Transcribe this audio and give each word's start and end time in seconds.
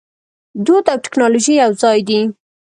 دود 0.65 0.85
او 0.91 0.97
ټیکنالوژي 1.05 1.53
یوځای 1.63 1.99
دي. 2.09 2.21